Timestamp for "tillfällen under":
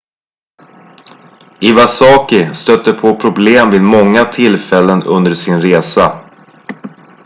4.25-5.33